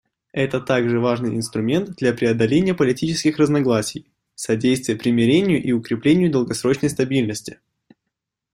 [0.31, 7.59] Это также важный инструмент для преодоления политических разногласий, содействия примирению и укрепления долгосрочной стабильности.